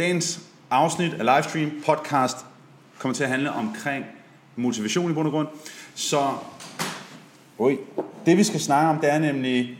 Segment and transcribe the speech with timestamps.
[0.00, 2.36] dagens afsnit af livestream podcast
[2.98, 4.04] kommer til at handle omkring
[4.56, 5.48] motivation i bund og grund.
[5.94, 6.30] Så
[7.58, 7.76] oj,
[8.26, 9.78] det vi skal snakke om, det er nemlig,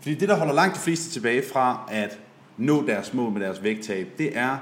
[0.00, 2.18] fordi det der holder langt de fleste tilbage fra at
[2.56, 4.56] nå deres mål med deres vægttab, det er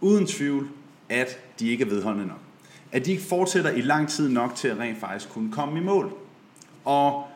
[0.00, 0.68] uden tvivl,
[1.08, 2.40] at de ikke er vedholdende nok.
[2.92, 5.82] At de ikke fortsætter i lang tid nok til at rent faktisk kunne komme i
[5.82, 6.12] mål.
[6.84, 7.26] Og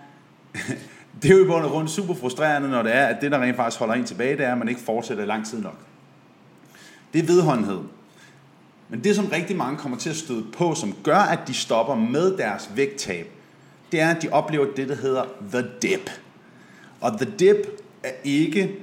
[1.23, 3.43] det er jo i bund og grund super frustrerende, når det er, at det, der
[3.43, 5.79] rent faktisk holder en tilbage, det er, at man ikke fortsætter i lang tid nok.
[7.13, 7.79] Det er vedholdenhed.
[8.89, 11.95] Men det, som rigtig mange kommer til at støde på, som gør, at de stopper
[11.95, 13.31] med deres vægttab,
[13.93, 16.11] det er, at de oplever det, der hedder the dip.
[17.01, 17.57] Og the dip
[18.03, 18.77] er ikke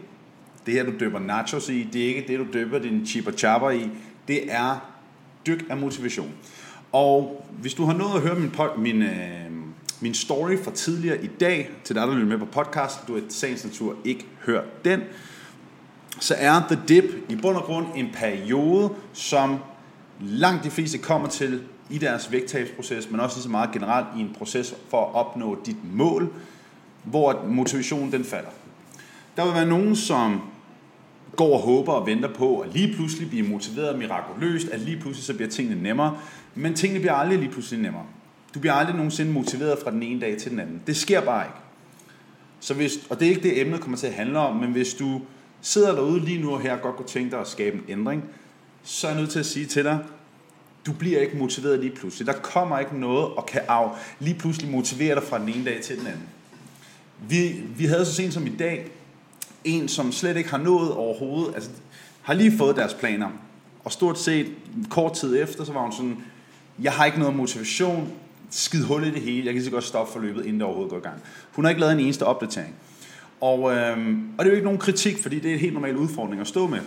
[0.65, 3.69] det her, du døber nachos i, det er ikke det, du døber din chipper chapper
[3.69, 3.89] i,
[4.27, 4.91] det er
[5.47, 6.31] dyk af motivation.
[6.91, 9.51] Og hvis du har nået at høre min, min, øh,
[10.01, 13.21] min story fra tidligere i dag, til dig, der lytter med på podcast, du har
[13.21, 15.01] et sagens natur ikke hørt den,
[16.19, 19.57] så er The Dip i bund og grund en periode, som
[20.19, 24.19] langt de fleste kommer til i deres vægttabsproces, men også lige så meget generelt i
[24.19, 26.29] en proces for at opnå dit mål,
[27.03, 28.49] hvor motivationen den falder.
[29.37, 30.41] Der vil være nogen, som
[31.35, 35.25] går og håber og venter på, at lige pludselig bliver motiveret mirakuløst, at lige pludselig
[35.25, 36.17] så bliver tingene nemmere,
[36.55, 38.03] men tingene bliver aldrig lige pludselig nemmere.
[38.53, 40.81] Du bliver aldrig nogensinde motiveret fra den ene dag til den anden.
[40.87, 41.57] Det sker bare ikke.
[42.59, 44.93] Så hvis, og det er ikke det, emnet kommer til at handle om, men hvis
[44.93, 45.21] du
[45.61, 48.23] sidder derude lige nu og her og godt kunne tænke dig at skabe en ændring,
[48.83, 49.99] så er jeg nødt til at sige til dig,
[50.85, 52.27] du bliver ikke motiveret lige pludselig.
[52.27, 55.81] Der kommer ikke noget og kan af, lige pludselig motivere dig fra den ene dag
[55.81, 56.29] til den anden.
[57.27, 58.91] Vi, vi havde så sent som i dag
[59.63, 61.69] en, som slet ikke har nået overhovedet, altså
[62.21, 63.29] har lige fået deres planer.
[63.83, 64.51] Og stort set
[64.89, 66.17] kort tid efter, så var hun sådan,
[66.81, 68.11] jeg har ikke noget motivation,
[68.49, 70.97] skid hul i det hele, jeg kan så godt stoppe forløbet, inden det overhovedet går
[70.97, 71.21] i gang.
[71.51, 72.75] Hun har ikke lavet en eneste opdatering.
[73.41, 73.97] Og, øh,
[74.37, 76.47] og det er jo ikke nogen kritik, fordi det er en helt normal udfordring at
[76.47, 76.79] stå med.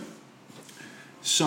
[1.21, 1.45] Så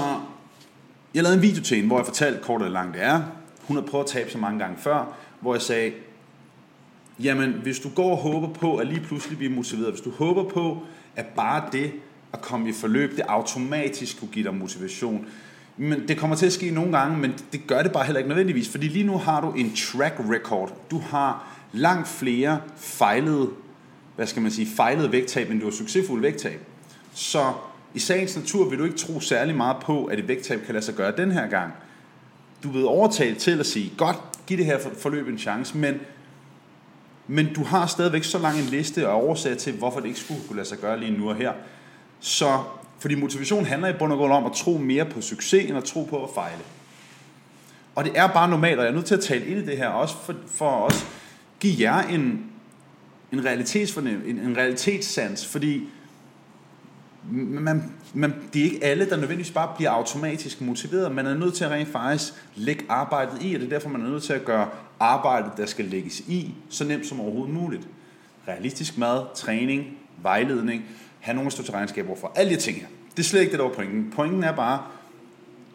[1.14, 3.22] jeg lavede en video til hende, hvor jeg fortalte kort og langt det er.
[3.62, 5.92] Hun har prøvet at tabe så mange gange før, hvor jeg sagde,
[7.20, 10.44] jamen hvis du går og håber på at lige pludselig bliver motiveret, hvis du håber
[10.44, 10.78] på,
[11.16, 11.92] at bare det
[12.32, 15.26] at komme i forløb, det automatisk kunne give dig motivation,
[15.76, 18.28] men det kommer til at ske nogle gange, men det gør det bare heller ikke
[18.28, 20.72] nødvendigvis, fordi lige nu har du en track record.
[20.90, 23.50] Du har langt flere fejlede,
[24.16, 26.60] hvad skal man sige, fejlede vægttab, men du har succesfulde vægttab.
[27.14, 27.52] Så
[27.94, 30.84] i sagens natur vil du ikke tro særlig meget på, at et vægttab kan lade
[30.84, 31.72] sig gøre den her gang.
[32.62, 34.16] Du vil overtale til at sige, godt,
[34.46, 35.94] giv det her forløb en chance, men,
[37.26, 40.40] men du har stadigvæk så lang en liste og årsager til, hvorfor det ikke skulle
[40.48, 41.52] kunne lade sig gøre lige nu og her.
[42.20, 42.62] Så,
[42.98, 45.84] fordi motivation handler i bund og grund om at tro mere på succes, end at
[45.84, 46.62] tro på at fejle.
[47.94, 49.76] Og det er bare normalt, og jeg er nødt til at tale ind i det
[49.76, 51.06] her, også for, for at
[51.60, 52.50] give jer en,
[53.32, 55.88] en, realitetsfornem, en, en realitetssans, fordi
[57.30, 61.14] man, man, det er ikke alle, der nødvendigvis bare bliver automatisk motiveret.
[61.14, 64.00] Man er nødt til at rent faktisk lægge arbejdet i, og det er derfor, man
[64.00, 64.68] er nødt til at gøre
[65.00, 67.88] arbejdet, der skal lægges i, så nemt som overhovedet muligt.
[68.48, 70.84] Realistisk mad, træning, vejledning,
[71.20, 72.32] have nogen at stå til regnskab for.
[72.34, 72.86] Alle de ting her.
[73.10, 74.12] Det er slet ikke det, der var pointen.
[74.16, 74.82] Pointen er bare,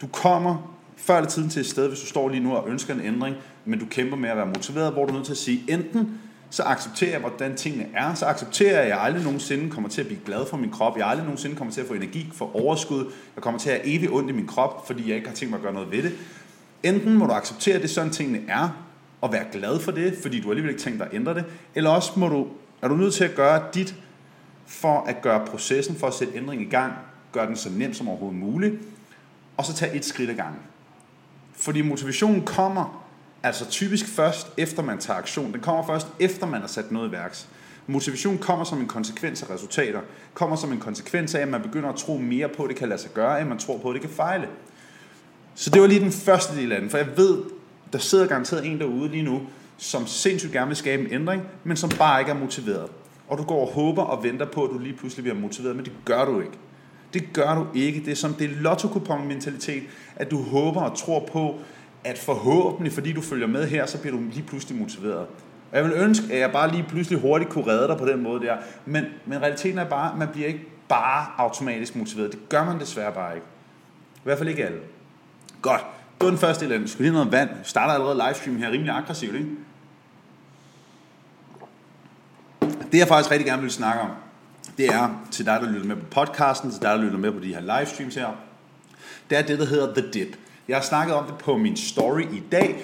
[0.01, 2.93] du kommer før eller tiden til et sted, hvis du står lige nu og ønsker
[2.93, 3.35] en ændring,
[3.65, 6.19] men du kæmper med at være motiveret, hvor du er nødt til at sige, enten
[6.51, 8.13] så accepterer jeg, hvordan tingene er.
[8.13, 10.97] Så accepterer jeg, at jeg aldrig nogensinde kommer til at blive glad for min krop.
[10.97, 13.11] Jeg aldrig nogensinde kommer til at få energi for overskud.
[13.35, 15.49] Jeg kommer til at have evigt ondt i min krop, fordi jeg ikke har tænkt
[15.49, 16.13] mig at gøre noget ved det.
[16.83, 18.69] Enten må du acceptere, at det er sådan tingene er,
[19.21, 21.45] og være glad for det, fordi du alligevel ikke tænkt dig at ændre det.
[21.75, 22.47] Eller også må du,
[22.81, 23.95] er du nødt til at gøre dit
[24.65, 26.93] for at gøre processen for at sætte ændring i gang,
[27.31, 28.75] gøre den så nem som overhovedet muligt,
[29.57, 30.59] og så tage et skridt ad gangen.
[31.53, 33.00] Fordi motivationen kommer
[33.43, 35.53] Altså typisk først efter man tager aktion.
[35.53, 37.47] Den kommer først efter man har sat noget i værks.
[37.87, 39.99] Motivation kommer som en konsekvens af resultater.
[40.33, 42.89] Kommer som en konsekvens af, at man begynder at tro mere på, at det kan
[42.89, 44.47] lade sig gøre, end man tror på, at det kan fejle.
[45.55, 47.37] Så det var lige den første del af den, for jeg ved,
[47.93, 49.41] der sidder garanteret en derude lige nu,
[49.77, 52.89] som sindssygt gerne vil skabe en ændring, men som bare ikke er motiveret.
[53.27, 55.85] Og du går og håber og venter på, at du lige pludselig bliver motiveret, men
[55.85, 56.57] det gør du ikke.
[57.13, 57.99] Det gør du ikke.
[57.99, 59.83] Det er som det lotto mentalitet
[60.15, 61.59] at du håber og tror på,
[62.03, 65.27] at forhåbentlig, fordi du følger med her, så bliver du lige pludselig motiveret.
[65.71, 68.23] Og jeg vil ønske, at jeg bare lige pludselig hurtigt kunne redde dig på den
[68.23, 68.57] måde der.
[68.85, 72.31] Men, men realiteten er bare, at man bliver ikke bare automatisk motiveret.
[72.31, 73.47] Det gør man desværre bare ikke.
[74.15, 74.79] I hvert fald ikke alle.
[75.61, 75.81] Godt.
[76.19, 76.87] Det var den første del af den.
[76.87, 77.49] Skal lige noget vand.
[77.49, 79.47] Vi starter allerede livestream her rimelig aggressivt, ikke?
[82.91, 84.09] Det jeg faktisk rigtig gerne vil snakke om,
[84.77, 87.39] det er til dig, der lytter med på podcasten, til dig, der lytter med på
[87.39, 88.27] de her livestreams her,
[89.29, 90.37] det er det, der hedder The Dip.
[90.71, 92.83] Jeg har snakket om det på min story i dag,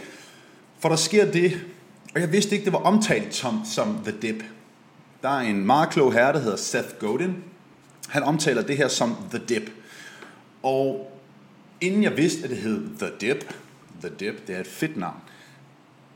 [0.80, 1.66] for der sker det,
[2.16, 4.44] og jeg vidste ikke, det var omtalt som, som The Dip.
[5.22, 7.36] Der er en meget klog herre, der hedder Seth Godin.
[8.10, 9.72] Han omtaler det her som The Dip.
[10.64, 11.12] Og
[11.82, 13.54] inden jeg vidste, at det hed The Dip,
[14.02, 15.18] The Dip, det er et fedt navn,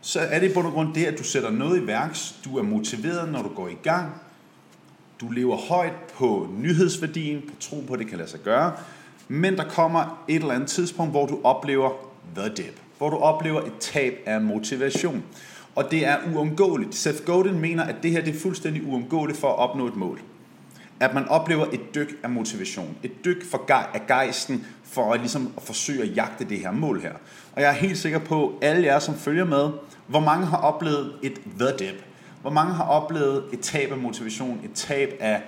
[0.02, 2.58] så er det i bund og grund det, at du sætter noget i værks, du
[2.58, 4.22] er motiveret, når du går i gang,
[5.22, 8.74] du lever højt på nyhedsværdien, på tro på, at det kan lade sig gøre,
[9.32, 11.90] men der kommer et eller andet tidspunkt, hvor du oplever
[12.36, 15.24] the dip, hvor du oplever et tab af motivation.
[15.76, 16.96] Og det er uundgåeligt.
[16.96, 20.22] Seth Godin mener, at det her det er fuldstændig uundgåeligt for at opnå et mål.
[21.00, 22.98] At man oplever et dyk af motivation.
[23.04, 27.02] Et dyk for af gejsten for at, ligesom at forsøge at jagte det her mål
[27.02, 27.14] her.
[27.56, 29.70] Og jeg er helt sikker på, alle jer, som følger med,
[30.08, 32.04] hvor mange har oplevet et the dip?
[32.42, 35.42] Hvor mange har oplevet et tab af motivation, et tab af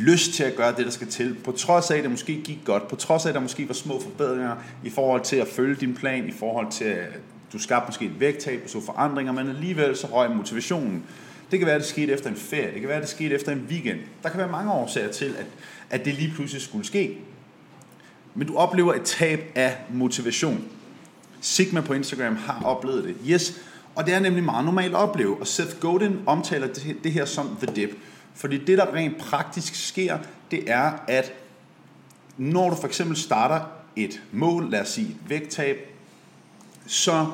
[0.00, 2.58] lyst til at gøre det, der skal til, på trods af, at det måske gik
[2.64, 5.74] godt, på trods af, at der måske var små forbedringer i forhold til at følge
[5.74, 7.08] din plan, i forhold til, at
[7.52, 11.04] du skabte måske et vægttab og så forandringer, men alligevel så røg motivationen.
[11.50, 13.34] Det kan være, at det skete efter en ferie, det kan være, at det skete
[13.34, 13.98] efter en weekend.
[14.22, 15.46] Der kan være mange årsager til, at,
[15.90, 17.18] at det lige pludselig skulle ske.
[18.34, 20.64] Men du oplever et tab af motivation.
[21.40, 23.16] Sigma på Instagram har oplevet det.
[23.28, 23.60] Yes,
[23.94, 25.40] og det er nemlig meget normalt at opleve.
[25.40, 27.90] Og Seth Godin omtaler det, det her som the dip.
[28.36, 30.18] Fordi det, der rent praktisk sker,
[30.50, 31.32] det er, at
[32.36, 33.60] når du for eksempel starter
[33.96, 35.76] et mål, lad os sige et vægttab,
[36.86, 37.26] så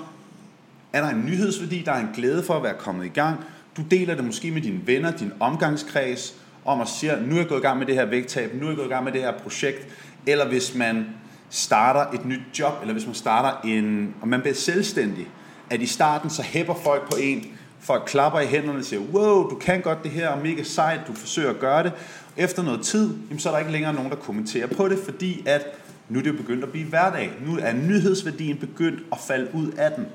[0.92, 3.40] er der en nyhedsværdi, der er en glæde for at være kommet i gang.
[3.76, 6.34] Du deler det måske med dine venner, din omgangskreds,
[6.64, 8.70] om at sige, nu er jeg gået i gang med det her vægttab, nu er
[8.70, 9.88] jeg gået i gang med det her projekt,
[10.26, 11.06] eller hvis man
[11.50, 15.28] starter et nyt job, eller hvis man starter en, og man bliver selvstændig,
[15.70, 17.46] at i starten så hæpper folk på en,
[17.82, 21.12] folk klapper i hænderne og siger, wow, du kan godt det her, mega sejt, du
[21.12, 21.92] forsøger at gøre det.
[22.36, 25.42] Efter noget tid, jamen, så er der ikke længere nogen, der kommenterer på det, fordi
[25.46, 25.62] at
[26.08, 27.32] nu er det begyndt at blive hverdag.
[27.46, 30.06] Nu er nyhedsværdien begyndt at falde ud af den.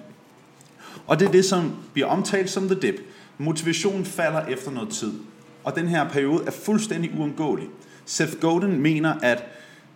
[1.08, 2.96] Og det er det, som bliver omtalt som the dip.
[3.38, 5.14] Motivationen falder efter noget tid.
[5.64, 7.68] Og den her periode er fuldstændig uundgåelig.
[8.06, 9.44] Seth Godin mener, at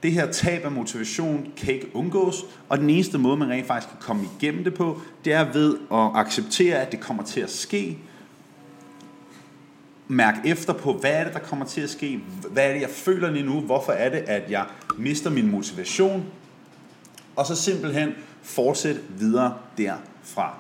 [0.03, 3.89] det her tab af motivation kan ikke undgås, og den eneste måde, man rent faktisk
[3.89, 7.49] kan komme igennem det på, det er ved at acceptere, at det kommer til at
[7.49, 7.97] ske.
[10.07, 12.19] Mærk efter på, hvad er det, der kommer til at ske?
[12.51, 13.59] Hvad er det, jeg føler lige nu?
[13.59, 14.65] Hvorfor er det, at jeg
[14.97, 16.25] mister min motivation?
[17.35, 20.55] Og så simpelthen fortsæt videre derfra.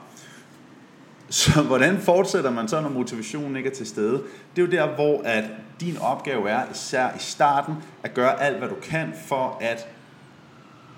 [1.31, 4.23] Så hvordan fortsætter man så, når motivationen ikke er til stede?
[4.55, 5.43] Det er jo der, hvor at
[5.81, 9.87] din opgave er, især i starten, at gøre alt, hvad du kan for at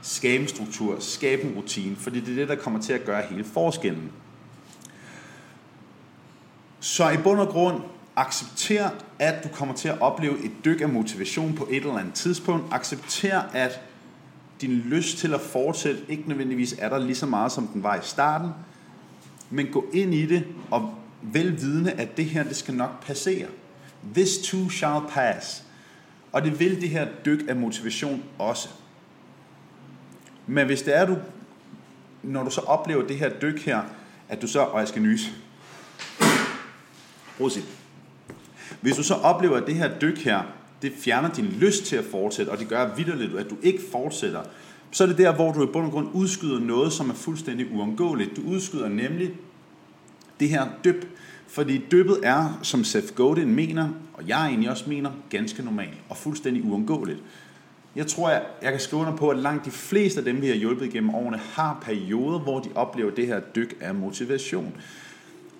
[0.01, 3.21] skabe en struktur, skabe en rutine, fordi det er det, der kommer til at gøre
[3.29, 4.11] hele forskellen.
[6.79, 7.81] Så i bund og grund,
[8.15, 8.89] accepter,
[9.19, 12.65] at du kommer til at opleve et dyk af motivation på et eller andet tidspunkt.
[12.71, 13.81] Accepter, at
[14.61, 17.95] din lyst til at fortsætte ikke nødvendigvis er der lige så meget, som den var
[17.95, 18.49] i starten
[19.53, 23.47] men gå ind i det og velvidende, at det her, det skal nok passere.
[24.13, 25.63] This too shall pass.
[26.31, 28.69] Og det vil det her dyk af motivation også.
[30.47, 31.17] Men hvis det er, du,
[32.23, 33.81] når du så oplever det her dyk her,
[34.29, 35.29] at du så, og jeg skal nyse.
[37.37, 37.63] Prosit.
[38.81, 40.43] Hvis du så oplever, at det her dyk her,
[40.81, 44.43] det fjerner din lyst til at fortsætte, og det gør vidderligt, at du ikke fortsætter,
[44.93, 47.67] så er det der, hvor du i bund og grund udskyder noget, som er fuldstændig
[47.73, 48.35] uundgåeligt.
[48.35, 49.31] Du udskyder nemlig
[50.39, 51.05] det her dyb,
[51.47, 56.17] fordi dybet er, som Seth Godin mener, og jeg egentlig også mener, ganske normalt og
[56.17, 57.19] fuldstændig uundgåeligt.
[57.95, 60.47] Jeg tror, jeg, jeg kan skrive under på, at langt de fleste af dem, vi
[60.47, 64.73] har hjulpet gennem årene, har perioder, hvor de oplever det her dyk af motivation.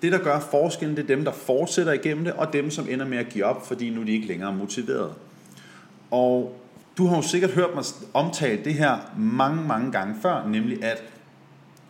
[0.02, 3.06] Det, der gør forskellen, det er dem, der fortsætter igennem det, og dem, som ender
[3.06, 5.14] med at give op, fordi nu er de ikke længere motiveret.
[6.10, 6.60] Og
[6.98, 7.84] du har jo sikkert hørt mig
[8.14, 11.02] omtale det her mange, mange gange før, nemlig at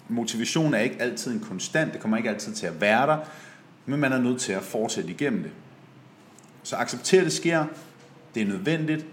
[0.08, 3.18] motivation er ikke altid en konstant, det kommer ikke altid til at være der,
[3.87, 5.52] men man er nødt til at fortsætte igennem det.
[6.62, 7.64] Så accepter, at det sker,
[8.34, 9.06] det er nødvendigt,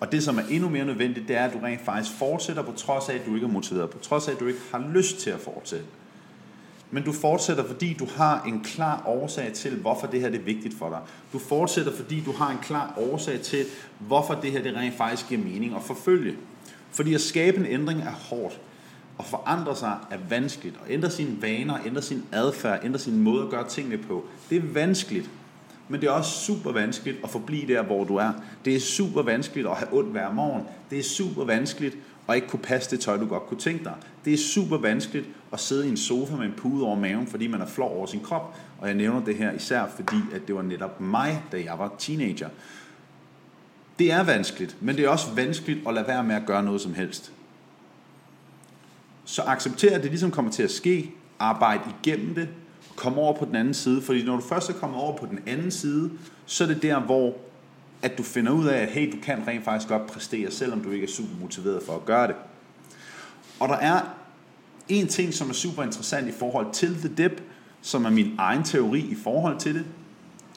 [0.00, 2.72] og det, som er endnu mere nødvendigt, det er, at du rent faktisk fortsætter, på
[2.72, 5.18] trods af, at du ikke er motiveret, på trods af, at du ikke har lyst
[5.18, 5.86] til at fortsætte.
[6.90, 10.44] Men du fortsætter, fordi du har en klar årsag til, hvorfor det her det er
[10.44, 10.98] vigtigt for dig.
[11.32, 13.64] Du fortsætter, fordi du har en klar årsag til,
[13.98, 16.36] hvorfor det her det rent faktisk giver mening at forfølge.
[16.90, 18.60] Fordi at skabe en ændring er hårdt.
[19.18, 20.76] At forandre sig er vanskeligt.
[20.84, 24.58] At ændre sine vaner, ændre sin adfærd, ændre sin måde at gøre tingene på, det
[24.58, 25.30] er vanskeligt.
[25.88, 28.32] Men det er også super vanskeligt at forblive der, hvor du er.
[28.64, 30.62] Det er super vanskeligt at have ondt hver morgen.
[30.90, 31.96] Det er super vanskeligt
[32.28, 33.94] at ikke kunne passe det tøj, du godt kunne tænke dig.
[34.26, 37.46] Det er super vanskeligt at sidde i en sofa med en pude over maven, fordi
[37.46, 38.56] man er flov over sin krop.
[38.78, 41.94] Og jeg nævner det her især, fordi at det var netop mig, da jeg var
[41.98, 42.48] teenager.
[43.98, 46.80] Det er vanskeligt, men det er også vanskeligt at lade være med at gøre noget
[46.80, 47.32] som helst.
[49.24, 51.10] Så accepter, at det ligesom kommer til at ske.
[51.38, 52.48] Arbejde igennem det.
[52.96, 54.02] Kom over på den anden side.
[54.02, 56.10] Fordi når du først er kommet over på den anden side,
[56.46, 57.34] så er det der, hvor
[58.02, 60.90] at du finder ud af, at hey, du kan rent faktisk godt præstere, selvom du
[60.90, 62.36] ikke er super motiveret for at gøre det.
[63.60, 64.00] Og der er
[64.88, 67.42] en ting, som er super interessant i forhold til The Dip,
[67.82, 69.84] som er min egen teori i forhold til det,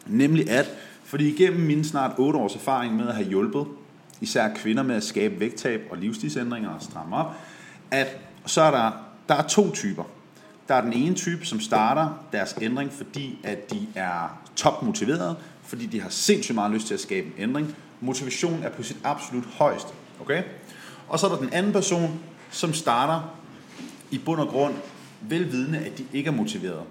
[0.07, 0.71] nemlig at,
[1.03, 3.65] fordi igennem min snart 8 års erfaring med at have hjulpet
[4.21, 7.35] især kvinder med at skabe vægttab og livsstilsændringer og stramme op,
[7.91, 8.91] at så er der,
[9.29, 10.03] der er to typer.
[10.67, 15.85] Der er den ene type, som starter deres ændring, fordi at de er topmotiverede, fordi
[15.85, 17.75] de har sindssygt meget lyst til at skabe en ændring.
[18.01, 19.89] Motivation er på sit absolut højeste.
[20.21, 20.43] Okay?
[21.07, 23.35] Og så er der den anden person, som starter
[24.11, 24.73] i bund og grund
[25.21, 26.83] velvidende, at de ikke er motiverede.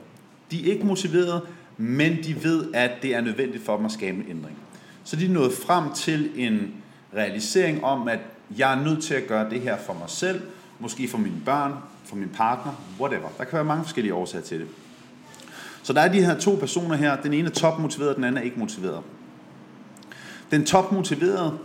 [0.50, 1.42] De er ikke motiverede,
[1.76, 4.56] men de ved, at det er nødvendigt for dem at skabe en ændring.
[5.04, 6.74] Så de er nået frem til en
[7.14, 8.18] realisering om, at
[8.56, 10.40] jeg er nødt til at gøre det her for mig selv,
[10.78, 11.74] måske for mine børn,
[12.04, 13.28] for min partner, whatever.
[13.38, 14.68] Der kan være mange forskellige årsager til det.
[15.82, 17.22] Så der er de her to personer her.
[17.22, 19.02] Den ene er topmotiveret, den anden er ikke motiveret.
[20.50, 21.58] Den topmotiverede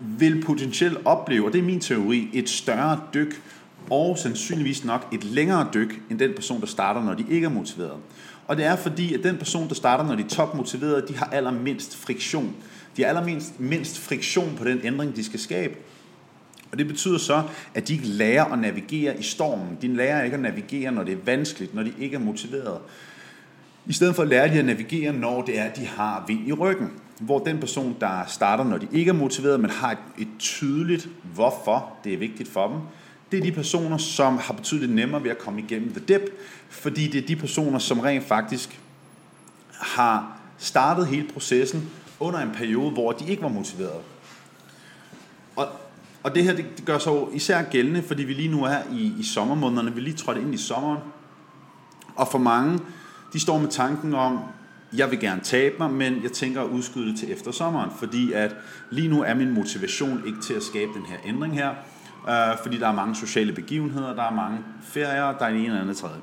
[0.00, 3.42] vil potentielt opleve, og det er min teori, et større dyk,
[3.90, 7.50] og sandsynligvis nok et længere dyk, end den person, der starter, når de ikke er
[7.50, 7.96] motiveret.
[8.46, 11.26] Og det er fordi, at den person, der starter, når de er topmotiverede, de har
[11.32, 12.54] allermindst friktion.
[12.96, 15.74] De har allermindst mindst friktion på den ændring, de skal skabe.
[16.72, 17.42] Og det betyder så,
[17.74, 19.78] at de ikke lærer at navigere i stormen.
[19.82, 22.78] De lærer ikke at navigere, når det er vanskeligt, når de ikke er motiveret.
[23.86, 26.52] I stedet for lærer de at navigere, når det er, at de har vind i
[26.52, 26.90] ryggen.
[27.20, 31.08] Hvor den person, der starter, når de ikke er motiveret, men har et, et tydeligt
[31.34, 32.78] hvorfor det er vigtigt for dem,
[33.32, 36.22] det er de personer, som har betydeligt nemmere ved at komme igennem the dip,
[36.68, 38.80] fordi det er de personer, som rent faktisk
[39.72, 41.90] har startet hele processen
[42.20, 44.00] under en periode, hvor de ikke var motiverede.
[45.56, 45.68] Og,
[46.22, 49.12] og det her det, det gør sig især gældende, fordi vi lige nu er i,
[49.18, 50.98] i sommermånederne, vi lige trådt ind i sommeren,
[52.16, 52.78] og for mange,
[53.32, 54.38] de står med tanken om,
[54.96, 58.32] jeg vil gerne tabe mig, men jeg tænker at udskyde det til efter sommeren, fordi
[58.32, 58.56] at
[58.90, 61.70] lige nu er min motivation ikke til at skabe den her ændring her,
[62.28, 65.80] øh, fordi der er mange sociale begivenheder, der er mange ferier, der er en eller
[65.80, 66.20] anden tredje.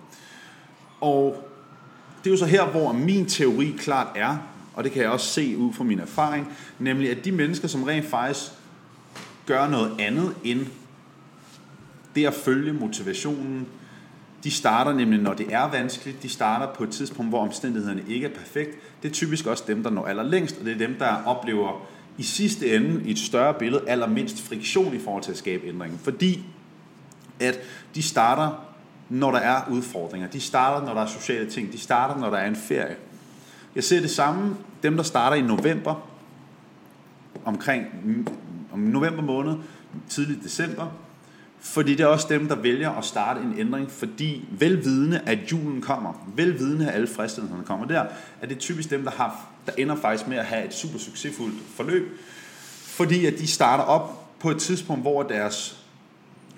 [1.01, 1.51] Og
[2.23, 4.37] det er jo så her, hvor min teori klart er,
[4.73, 7.83] og det kan jeg også se ud fra min erfaring, nemlig at de mennesker, som
[7.83, 8.51] rent faktisk
[9.45, 10.67] gør noget andet end
[12.15, 13.67] det at følge motivationen,
[14.43, 18.27] de starter nemlig, når det er vanskeligt, de starter på et tidspunkt, hvor omstændighederne ikke
[18.27, 18.77] er perfekt.
[19.03, 22.23] Det er typisk også dem, der når allerlængst, og det er dem, der oplever i
[22.23, 25.99] sidste ende i et større billede allermindst friktion i forhold til at skabe ændringen.
[25.99, 26.45] Fordi
[27.39, 27.59] at
[27.95, 28.65] de starter,
[29.09, 30.27] når der er udfordringer.
[30.27, 31.71] De starter, når der er sociale ting.
[31.71, 32.95] De starter, når der er en ferie.
[33.75, 36.07] Jeg ser det samme, dem der starter i november,
[37.45, 38.27] omkring mm,
[38.73, 39.55] om november måned,
[40.09, 40.87] tidligt december,
[41.61, 45.81] fordi det er også dem, der vælger at starte en ændring, fordi velvidende, at julen
[45.81, 48.05] kommer, velvidende, at alle fristelserne kommer der,
[48.41, 51.55] er det typisk dem, der, har, der ender faktisk med at have et super succesfuldt
[51.75, 52.19] forløb,
[52.85, 55.81] fordi at de starter op på et tidspunkt, hvor deres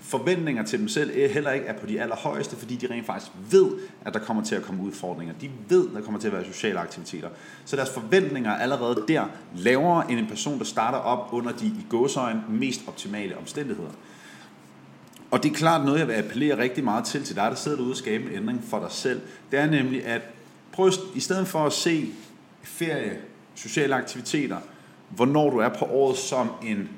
[0.01, 3.31] forventninger til dem selv eh, heller ikke er på de allerhøjeste, fordi de rent faktisk
[3.51, 3.71] ved,
[4.05, 5.33] at der kommer til at komme udfordringer.
[5.41, 7.29] De ved, at der kommer til at være sociale aktiviteter.
[7.65, 11.65] Så deres forventninger er allerede der lavere end en person, der starter op under de
[11.65, 13.91] i gåsøjen mest optimale omstændigheder.
[15.33, 17.77] Og det er klart noget, jeg vil appellere rigtig meget til til dig, der sidder
[17.77, 19.21] derude og skaber en ændring for dig selv.
[19.51, 20.21] Det er nemlig at
[20.71, 22.09] prøv i stedet for at se
[22.63, 23.17] ferie,
[23.55, 24.57] sociale aktiviteter,
[25.09, 26.89] hvornår du er på året som en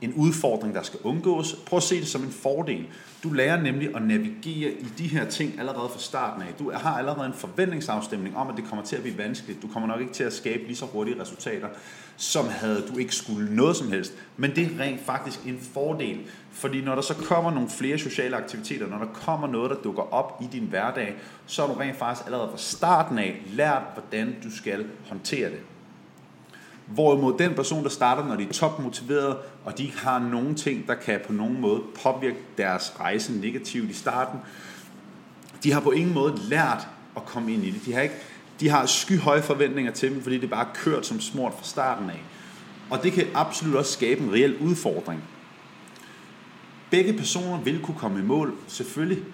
[0.00, 1.56] en udfordring, der skal undgås.
[1.66, 2.86] Prøv at se det som en fordel.
[3.22, 6.48] Du lærer nemlig at navigere i de her ting allerede fra starten af.
[6.58, 9.62] Du har allerede en forventningsafstemning om, at det kommer til at blive vanskeligt.
[9.62, 11.68] Du kommer nok ikke til at skabe lige så hurtige resultater,
[12.16, 14.12] som havde du ikke skulle noget som helst.
[14.36, 16.18] Men det er rent faktisk en fordel.
[16.56, 20.14] Fordi når der så kommer nogle flere sociale aktiviteter, når der kommer noget, der dukker
[20.14, 21.14] op i din hverdag,
[21.46, 25.60] så har du rent faktisk allerede fra starten af lært, hvordan du skal håndtere det.
[26.86, 30.86] Hvorimod den person, der starter, når de er topmotiverede, og de ikke har nogen ting,
[30.86, 34.40] der kan på nogen måde påvirke deres rejse negativt i starten,
[35.62, 37.84] de har på ingen måde lært at komme ind i det.
[37.86, 38.14] De har, ikke,
[38.60, 42.10] de har skyhøje forventninger til dem, fordi det bare er kørt som smurt fra starten
[42.10, 42.22] af.
[42.90, 45.22] Og det kan absolut også skabe en reel udfordring.
[46.96, 49.24] Begge personer vil kunne komme i mål, selvfølgelig,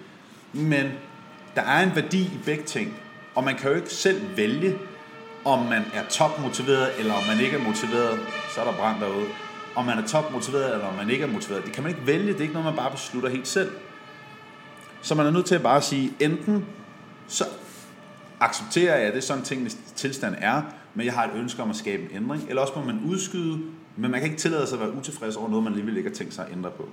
[0.53, 0.85] men
[1.55, 2.93] der er en værdi i begge ting,
[3.35, 4.77] og man kan jo ikke selv vælge,
[5.45, 8.19] om man er topmotiveret, eller om man ikke er motiveret,
[8.55, 9.25] så er der brand derude.
[9.75, 11.65] Om man er topmotiveret, eller om man ikke er motiveret.
[11.65, 13.71] Det kan man ikke vælge, det er ikke noget, man bare beslutter helt selv.
[15.01, 16.65] Så man er nødt til at bare sige, enten
[17.27, 17.43] så
[18.39, 20.61] accepterer jeg, at det er sådan tingens tilstand er,
[20.95, 23.59] men jeg har et ønske om at skabe en ændring, eller også må man udskyde,
[23.97, 26.15] men man kan ikke tillade sig at være utilfreds over noget, man alligevel ikke har
[26.15, 26.89] tænkt sig at ændre på.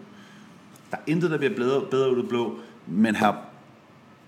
[0.91, 3.33] Der er intet, der bliver bedre, bedre ud af blå, men her,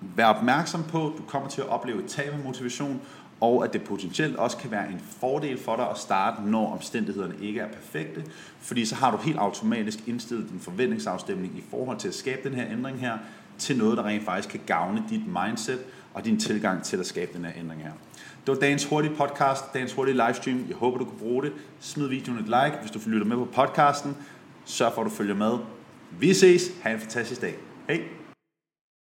[0.00, 3.00] vær opmærksom på, at du kommer til at opleve et tab af motivation,
[3.40, 7.35] og at det potentielt også kan være en fordel for dig at starte, når omstændighederne
[7.40, 8.25] ikke er perfekte,
[8.61, 12.59] fordi så har du helt automatisk indstillet din forventningsafstemning i forhold til at skabe den
[12.59, 13.19] her ændring her,
[13.59, 15.78] til noget, der rent faktisk kan gavne dit mindset
[16.14, 17.90] og din tilgang til at skabe den her ændring her.
[18.47, 20.64] Det var dagens hurtige podcast, dagens hurtige livestream.
[20.69, 21.52] Jeg håber, du kunne bruge det.
[21.81, 24.16] Smid videoen et like, hvis du lytter med på podcasten.
[24.64, 25.59] Sørg for, at du følger med.
[26.19, 26.73] Vi ses.
[26.83, 27.54] Ha' en fantastisk dag.
[27.88, 28.02] Hej.